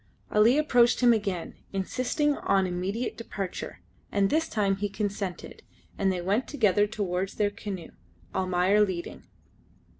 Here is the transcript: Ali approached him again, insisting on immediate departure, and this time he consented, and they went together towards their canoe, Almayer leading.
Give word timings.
Ali 0.31 0.57
approached 0.57 1.01
him 1.01 1.13
again, 1.13 1.53
insisting 1.73 2.35
on 2.35 2.65
immediate 2.65 3.15
departure, 3.15 3.81
and 4.11 4.31
this 4.31 4.49
time 4.49 4.77
he 4.77 4.89
consented, 4.89 5.61
and 5.95 6.11
they 6.11 6.21
went 6.21 6.47
together 6.47 6.87
towards 6.87 7.35
their 7.35 7.51
canoe, 7.51 7.91
Almayer 8.33 8.81
leading. 8.83 9.27